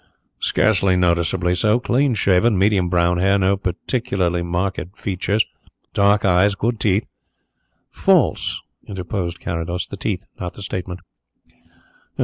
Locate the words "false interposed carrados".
7.91-9.85